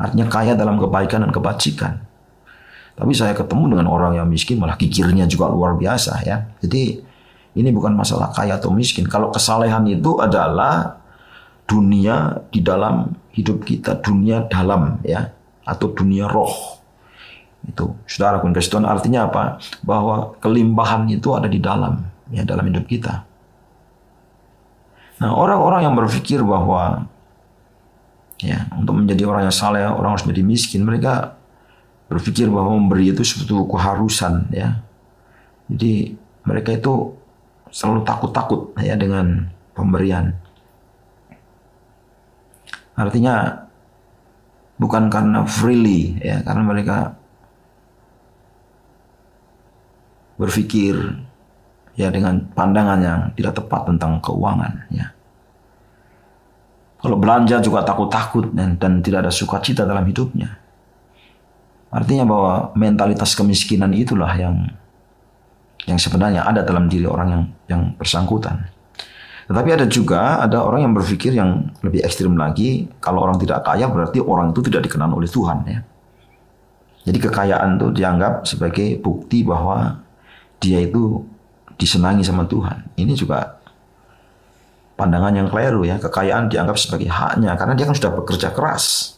Artinya 0.00 0.26
kaya 0.32 0.56
dalam 0.56 0.80
kebaikan 0.80 1.24
dan 1.28 1.32
kebajikan. 1.32 2.00
Tapi 2.96 3.12
saya 3.16 3.32
ketemu 3.32 3.76
dengan 3.76 3.88
orang 3.88 4.16
yang 4.16 4.28
miskin 4.28 4.60
malah 4.60 4.76
kikirnya 4.76 5.24
juga 5.24 5.48
luar 5.48 5.76
biasa 5.76 6.20
ya. 6.24 6.52
Jadi 6.60 7.00
ini 7.56 7.68
bukan 7.72 7.96
masalah 7.96 8.32
kaya 8.32 8.60
atau 8.60 8.72
miskin. 8.72 9.08
Kalau 9.08 9.32
kesalehan 9.32 9.88
itu 9.88 10.20
adalah 10.20 11.00
dunia 11.64 12.44
di 12.52 12.60
dalam 12.60 13.12
hidup 13.32 13.64
kita, 13.64 14.00
dunia 14.00 14.44
dalam 14.48 15.00
ya 15.04 15.32
atau 15.64 15.92
dunia 15.92 16.28
roh. 16.28 16.80
Itu 17.64 17.96
saudara 18.08 18.40
Tuhan 18.40 18.88
artinya 18.88 19.28
apa? 19.28 19.60
Bahwa 19.84 20.36
kelimpahan 20.40 21.08
itu 21.12 21.32
ada 21.36 21.46
di 21.46 21.60
dalam 21.60 22.04
ya 22.32 22.42
dalam 22.44 22.64
hidup 22.66 22.84
kita. 22.88 23.24
Nah, 25.20 25.36
orang-orang 25.36 25.84
yang 25.84 25.94
berpikir 25.96 26.40
bahwa 26.40 27.04
ya 28.40 28.68
untuk 28.76 28.96
menjadi 28.96 29.28
orang 29.28 29.48
yang 29.48 29.56
saleh 29.56 29.84
orang 29.84 30.16
harus 30.16 30.24
menjadi 30.24 30.44
miskin 30.46 30.82
mereka 30.84 31.36
berpikir 32.10 32.50
bahwa 32.50 32.74
memberi 32.74 33.14
itu 33.14 33.22
suatu 33.22 33.68
keharusan 33.70 34.50
ya. 34.50 34.82
Jadi 35.70 36.18
mereka 36.42 36.74
itu 36.74 37.14
selalu 37.70 38.02
takut-takut 38.02 38.74
ya 38.82 38.98
dengan 38.98 39.46
pemberian. 39.78 40.34
Artinya 42.98 43.64
bukan 44.80 45.06
karena 45.06 45.46
freely 45.46 46.18
ya 46.18 46.42
karena 46.42 46.62
mereka 46.66 47.14
berpikir 50.40 50.96
ya 51.94 52.08
dengan 52.08 52.48
pandangan 52.56 53.00
yang 53.04 53.20
tidak 53.36 53.60
tepat 53.60 53.92
tentang 53.92 54.16
keuangan 54.24 54.88
ya 54.88 55.12
kalau 57.00 57.16
belanja 57.16 57.64
juga 57.64 57.80
takut-takut 57.80 58.52
dan, 58.52 58.76
dan 58.76 59.00
tidak 59.00 59.28
ada 59.28 59.32
sukacita 59.32 59.88
dalam 59.88 60.04
hidupnya. 60.04 60.60
Artinya 61.90 62.28
bahwa 62.28 62.54
mentalitas 62.76 63.34
kemiskinan 63.34 63.90
itulah 63.96 64.30
yang 64.36 64.68
yang 65.88 65.96
sebenarnya 65.96 66.44
ada 66.44 66.60
dalam 66.62 66.86
diri 66.86 67.08
orang 67.08 67.28
yang 67.32 67.44
yang 67.66 67.82
bersangkutan. 67.96 68.68
Tetapi 69.50 69.68
ada 69.74 69.86
juga 69.90 70.38
ada 70.38 70.62
orang 70.62 70.86
yang 70.86 70.94
berpikir 70.94 71.34
yang 71.34 71.74
lebih 71.82 72.06
ekstrim 72.06 72.38
lagi, 72.38 72.86
kalau 73.02 73.26
orang 73.26 73.40
tidak 73.40 73.66
kaya 73.66 73.90
berarti 73.90 74.22
orang 74.22 74.54
itu 74.54 74.62
tidak 74.62 74.86
dikenal 74.86 75.10
oleh 75.10 75.26
Tuhan 75.26 75.58
ya. 75.66 75.80
Jadi 77.00 77.18
kekayaan 77.18 77.80
itu 77.80 77.86
dianggap 77.96 78.44
sebagai 78.46 79.00
bukti 79.00 79.42
bahwa 79.42 80.04
dia 80.60 80.84
itu 80.84 81.24
disenangi 81.80 82.22
sama 82.22 82.44
Tuhan. 82.44 82.92
Ini 82.94 83.16
juga 83.16 83.59
pandangan 85.00 85.32
yang 85.32 85.48
keliru 85.48 85.88
ya. 85.88 85.96
Kekayaan 85.96 86.52
dianggap 86.52 86.76
sebagai 86.76 87.08
haknya 87.08 87.56
karena 87.56 87.72
dia 87.72 87.88
kan 87.88 87.96
sudah 87.96 88.12
bekerja 88.12 88.52
keras. 88.52 89.16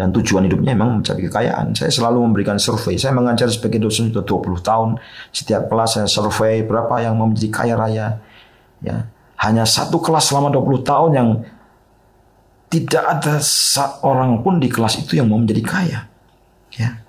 Dan 0.00 0.16
tujuan 0.16 0.48
hidupnya 0.48 0.72
memang 0.72 1.04
mencari 1.04 1.28
kekayaan. 1.28 1.76
Saya 1.76 1.92
selalu 1.92 2.24
memberikan 2.24 2.56
survei. 2.56 2.96
Saya 2.96 3.12
mengajar 3.12 3.52
sebagai 3.52 3.84
dosen 3.84 4.08
sudah 4.08 4.24
20 4.24 4.64
tahun. 4.64 4.88
Setiap 5.28 5.68
kelas 5.68 6.00
saya 6.00 6.08
survei 6.08 6.64
berapa 6.64 7.04
yang 7.04 7.20
menjadi 7.20 7.52
kaya 7.52 7.74
raya. 7.76 8.06
Ya, 8.80 9.12
hanya 9.44 9.68
satu 9.68 10.00
kelas 10.00 10.32
selama 10.32 10.48
20 10.48 10.88
tahun 10.88 11.10
yang 11.12 11.28
tidak 12.72 13.04
ada 13.04 13.44
seorang 13.44 14.40
pun 14.40 14.56
di 14.56 14.72
kelas 14.72 15.04
itu 15.04 15.20
yang 15.20 15.28
mau 15.28 15.36
menjadi 15.36 15.60
kaya. 15.60 16.00
Ya. 16.80 17.04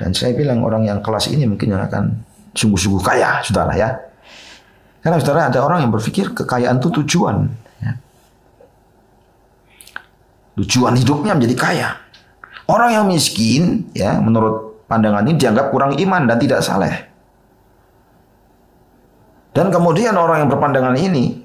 Dan 0.00 0.16
saya 0.16 0.32
bilang 0.32 0.64
orang 0.64 0.88
yang 0.88 1.04
kelas 1.04 1.28
ini 1.28 1.44
mungkin 1.44 1.76
yang 1.76 1.84
akan 1.84 2.24
sungguh-sungguh 2.56 3.04
kaya, 3.04 3.44
saudara 3.44 3.76
ya. 3.76 3.90
Karena 5.00 5.16
saudara 5.16 5.48
ada 5.48 5.64
orang 5.64 5.88
yang 5.88 5.92
berpikir 5.92 6.36
kekayaan 6.36 6.76
itu 6.76 6.88
tujuan. 7.02 7.48
Ya. 7.80 7.92
Tujuan 10.60 10.96
hidupnya 11.00 11.32
menjadi 11.32 11.56
kaya. 11.56 11.88
Orang 12.68 12.90
yang 12.92 13.04
miskin, 13.08 13.90
ya 13.96 14.20
menurut 14.20 14.86
pandangan 14.86 15.26
ini 15.26 15.40
dianggap 15.40 15.72
kurang 15.72 15.96
iman 15.96 16.22
dan 16.28 16.36
tidak 16.36 16.60
saleh. 16.60 16.94
Dan 19.50 19.72
kemudian 19.74 20.14
orang 20.14 20.46
yang 20.46 20.50
berpandangan 20.52 20.94
ini 20.94 21.42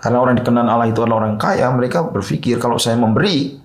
karena 0.00 0.16
orang 0.16 0.36
dikenal 0.40 0.64
Allah 0.64 0.88
itu 0.88 1.04
adalah 1.04 1.28
orang 1.28 1.36
kaya, 1.36 1.68
mereka 1.76 2.08
berpikir 2.08 2.56
kalau 2.56 2.80
saya 2.80 2.96
memberi 2.96 3.60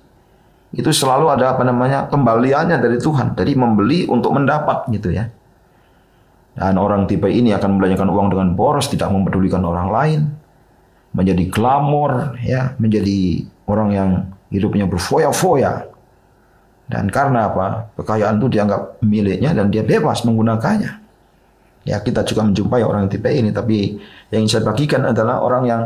itu 0.76 0.92
selalu 0.92 1.32
ada 1.32 1.56
apa 1.56 1.64
namanya 1.64 2.12
kembaliannya 2.12 2.76
dari 2.76 3.00
Tuhan. 3.00 3.40
Jadi 3.40 3.56
membeli 3.56 4.04
untuk 4.12 4.36
mendapat 4.36 4.92
gitu 4.92 5.16
ya. 5.16 5.32
Dan 6.56 6.80
orang 6.80 7.04
tipe 7.04 7.28
ini 7.28 7.52
akan 7.52 7.76
membelanjakan 7.76 8.08
uang 8.08 8.28
dengan 8.32 8.48
boros, 8.56 8.88
tidak 8.88 9.12
mempedulikan 9.12 9.60
orang 9.68 9.88
lain, 9.92 10.20
menjadi 11.12 11.44
glamor, 11.52 12.40
ya, 12.40 12.80
menjadi 12.80 13.44
orang 13.68 13.90
yang 13.92 14.10
hidupnya 14.56 14.88
berfoya-foya. 14.88 15.92
Dan 16.88 17.12
karena 17.12 17.52
apa? 17.52 17.92
Kekayaan 18.00 18.40
itu 18.40 18.48
dianggap 18.56 19.04
miliknya 19.04 19.52
dan 19.52 19.68
dia 19.68 19.84
bebas 19.84 20.24
menggunakannya. 20.24 21.04
Ya 21.86 22.02
kita 22.02 22.26
juga 22.26 22.42
menjumpai 22.48 22.82
orang 22.82 23.12
tipe 23.12 23.30
ini, 23.30 23.54
tapi 23.54 24.00
yang 24.34 24.48
ingin 24.48 24.58
saya 24.58 24.64
bagikan 24.66 25.06
adalah 25.06 25.44
orang 25.44 25.64
yang 25.70 25.84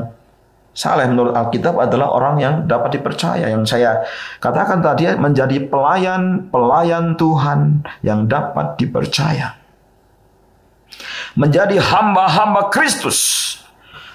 Saleh 0.79 1.11
menurut 1.11 1.35
Alkitab 1.35 1.75
adalah 1.75 2.07
orang 2.15 2.39
yang 2.39 2.55
dapat 2.63 2.95
dipercaya. 2.95 3.51
Yang 3.51 3.67
saya 3.67 3.99
katakan 4.39 4.79
tadi 4.79 5.11
menjadi 5.19 5.67
pelayan-pelayan 5.67 7.19
Tuhan 7.19 7.83
yang 7.99 8.31
dapat 8.31 8.79
dipercaya. 8.79 9.58
Menjadi 11.37 11.79
hamba-hamba 11.79 12.67
Kristus 12.73 13.55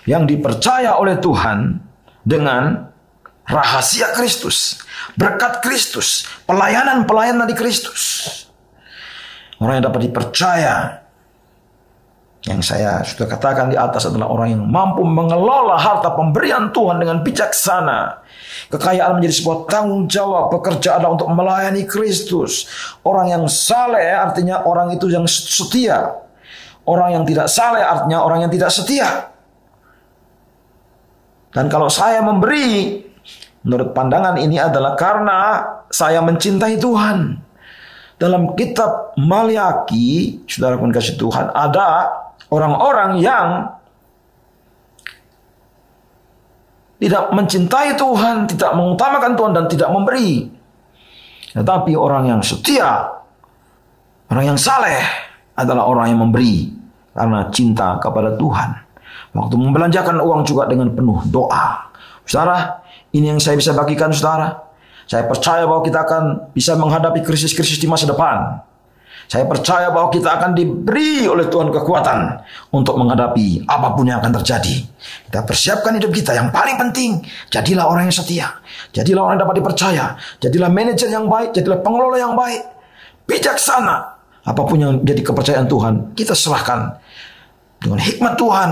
yang 0.04 0.28
dipercaya 0.28 1.00
oleh 1.00 1.16
Tuhan 1.20 1.80
dengan 2.24 2.92
rahasia 3.44 4.12
Kristus, 4.16 4.80
berkat 5.16 5.60
Kristus, 5.60 6.24
pelayanan-pelayanan 6.48 7.48
di 7.48 7.56
Kristus. 7.56 8.32
Orang 9.60 9.80
yang 9.80 9.86
dapat 9.88 10.10
dipercaya 10.10 11.04
yang 12.44 12.60
saya 12.60 13.00
sudah 13.00 13.24
katakan 13.24 13.72
di 13.72 13.76
atas 13.76 14.04
adalah 14.04 14.28
orang 14.28 14.52
yang 14.52 14.64
mampu 14.68 15.00
mengelola 15.00 15.80
harta 15.80 16.12
pemberian 16.12 16.68
Tuhan 16.76 17.00
dengan 17.00 17.24
bijaksana. 17.24 18.20
Kekayaan 18.68 19.16
menjadi 19.16 19.40
sebuah 19.40 19.58
tanggung 19.64 20.04
jawab, 20.04 20.52
pekerjaan 20.52 21.00
untuk 21.08 21.32
melayani 21.32 21.88
Kristus. 21.88 22.68
Orang 23.00 23.32
yang 23.32 23.48
saleh 23.48 24.12
artinya 24.12 24.60
orang 24.68 24.92
itu 24.92 25.08
yang 25.08 25.24
setia. 25.24 26.23
Orang 26.84 27.16
yang 27.16 27.24
tidak 27.24 27.48
saleh 27.48 27.80
artinya 27.80 28.20
orang 28.20 28.44
yang 28.44 28.52
tidak 28.52 28.68
setia. 28.68 29.32
Dan 31.54 31.70
kalau 31.72 31.88
saya 31.88 32.20
memberi, 32.20 33.00
menurut 33.64 33.96
pandangan 33.96 34.36
ini 34.36 34.60
adalah 34.60 34.98
karena 34.98 35.64
saya 35.88 36.20
mencintai 36.20 36.76
Tuhan. 36.76 37.40
Dalam 38.18 38.52
kitab 38.54 39.16
Maliaki, 39.18 40.42
saudara 40.46 40.78
pun 40.78 40.90
kasih 40.92 41.18
Tuhan, 41.18 41.50
ada 41.50 42.10
orang-orang 42.50 43.18
yang 43.18 43.74
tidak 46.98 47.24
mencintai 47.34 47.98
Tuhan, 47.98 48.36
tidak 48.48 48.70
mengutamakan 48.74 49.32
Tuhan 49.34 49.52
dan 49.52 49.64
tidak 49.66 49.90
memberi. 49.90 50.50
Tetapi 51.54 51.92
orang 51.94 52.34
yang 52.34 52.40
setia, 52.42 53.22
orang 54.30 54.54
yang 54.54 54.58
saleh 54.58 55.02
adalah 55.54 55.86
orang 55.86 56.14
yang 56.14 56.20
memberi 56.22 56.70
karena 57.14 57.48
cinta 57.54 57.98
kepada 58.02 58.34
Tuhan. 58.34 58.70
Waktu 59.34 59.54
membelanjakan 59.58 60.22
uang 60.22 60.46
juga 60.46 60.70
dengan 60.70 60.94
penuh 60.94 61.26
doa. 61.30 61.90
Saudara, 62.22 62.82
ini 63.10 63.34
yang 63.34 63.42
saya 63.42 63.58
bisa 63.58 63.74
bagikan 63.74 64.14
saudara. 64.14 64.62
Saya 65.04 65.26
percaya 65.26 65.66
bahwa 65.66 65.82
kita 65.84 66.06
akan 66.06 66.54
bisa 66.54 66.78
menghadapi 66.78 67.20
krisis-krisis 67.20 67.76
di 67.76 67.90
masa 67.90 68.08
depan. 68.08 68.62
Saya 69.24 69.48
percaya 69.48 69.88
bahwa 69.88 70.12
kita 70.12 70.36
akan 70.36 70.52
diberi 70.52 71.24
oleh 71.24 71.48
Tuhan 71.48 71.72
kekuatan 71.72 72.44
untuk 72.76 73.00
menghadapi 73.00 73.64
apa 73.64 73.96
pun 73.96 74.04
yang 74.04 74.20
akan 74.20 74.36
terjadi. 74.40 74.84
Kita 75.28 75.40
persiapkan 75.48 75.96
hidup 75.96 76.12
kita 76.12 76.36
yang 76.36 76.52
paling 76.52 76.76
penting. 76.76 77.24
Jadilah 77.48 77.88
orang 77.88 78.08
yang 78.08 78.16
setia. 78.16 78.48
Jadilah 78.92 79.24
orang 79.24 79.40
yang 79.40 79.44
dapat 79.48 79.56
dipercaya. 79.64 80.04
Jadilah 80.44 80.68
manajer 80.68 81.08
yang 81.08 81.26
baik. 81.26 81.56
Jadilah 81.56 81.80
pengelola 81.80 82.16
yang 82.20 82.36
baik. 82.36 82.62
Bijaksana. 83.24 84.13
Apa 84.44 84.60
pun 84.68 84.76
yang 84.76 84.92
jadi 85.00 85.24
kepercayaan 85.24 85.66
Tuhan, 85.66 85.94
kita 86.12 86.36
serahkan. 86.36 87.00
Dengan 87.80 88.00
hikmat 88.00 88.36
Tuhan, 88.36 88.70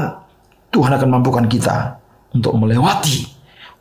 Tuhan 0.73 0.93
akan 0.97 1.09
mampukan 1.09 1.45
kita 1.49 1.97
untuk 2.33 2.57
melewati, 2.57 3.29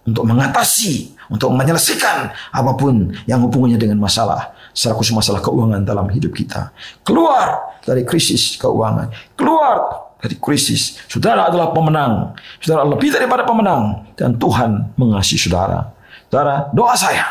untuk 0.08 0.27
mengatasi, 0.27 1.15
untuk 1.32 1.56
menyelesaikan 1.56 2.32
apa 2.51 2.71
pun 2.75 3.15
yang 3.23 3.39
hubungannya 3.43 3.80
dengan 3.80 3.99
masalah 3.99 4.51
secara 4.75 4.95
khusus 4.95 5.15
masalah 5.15 5.39
keuangan 5.39 5.84
dalam 5.84 6.08
hidup 6.12 6.36
kita. 6.36 6.71
Keluar 7.04 7.75
dari 7.84 8.04
krisis 8.04 8.56
keuangan. 8.60 9.12
Keluar 9.36 9.75
dari 10.19 10.36
krisis. 10.39 10.99
Saudara 11.08 11.47
adalah 11.47 11.75
pemenang. 11.75 12.36
Saudara 12.60 12.88
lebih 12.88 13.12
daripada 13.12 13.43
pemenang. 13.43 14.12
Dan 14.15 14.36
Tuhan 14.39 14.95
mengasihi 14.95 15.39
saudara. 15.39 15.91
Saudara, 16.27 16.71
doa 16.71 16.95
saya. 16.95 17.27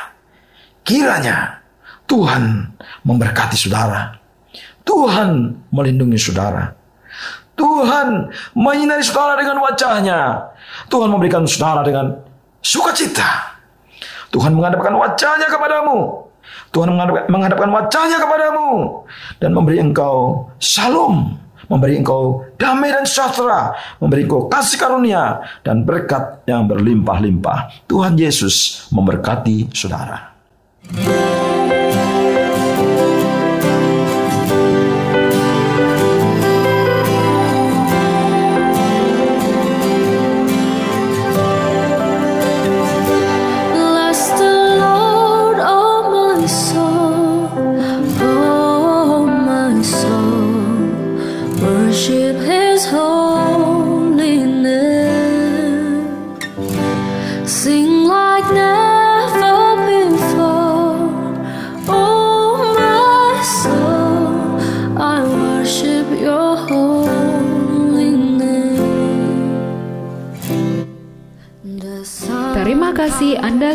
Kiranya 0.84 1.60
Tuhan 2.04 2.72
memberkati 3.04 3.56
saudara. 3.56 4.19
Tuhan 4.84 5.56
melindungi 5.70 6.18
saudara. 6.18 6.74
Tuhan 7.54 8.32
menyinari 8.56 9.04
saudara 9.04 9.36
dengan 9.36 9.60
wajahnya. 9.60 10.48
Tuhan 10.88 11.08
memberikan 11.12 11.44
saudara 11.44 11.84
dengan 11.84 12.16
sukacita. 12.64 13.60
Tuhan 14.32 14.54
menghadapkan 14.54 14.94
wajahnya 14.94 15.50
kepadamu 15.50 16.30
Tuhan 16.70 16.94
menghadapkan 17.26 17.70
wajahnya 17.70 18.18
kepadamu 18.22 19.02
dan 19.42 19.50
memberi 19.50 19.82
engkau 19.82 20.46
shalom, 20.62 21.34
memberi 21.66 21.98
engkau 21.98 22.46
damai 22.54 22.94
dan 22.94 23.02
sejahtera, 23.02 23.74
memberi 23.98 24.22
engkau 24.22 24.46
kasih 24.46 24.78
karunia 24.78 25.42
dan 25.66 25.82
berkat 25.82 26.46
yang 26.46 26.70
berlimpah-limpah. 26.70 27.90
Tuhan 27.90 28.14
Yesus 28.14 28.86
memberkati 28.94 29.74
saudara. 29.74 30.30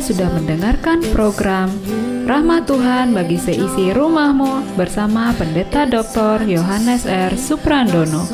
Sudah 0.06 0.30
mendengarkan 0.38 1.02
program 1.10 1.74
Rahmat 2.30 2.70
Tuhan 2.70 3.18
bagi 3.18 3.42
seisi 3.42 3.90
rumahmu 3.90 4.78
bersama 4.78 5.34
Pendeta 5.34 5.90
Dr. 5.90 6.46
Yohanes 6.46 7.10
R. 7.10 7.34
Suprandono. 7.34 8.30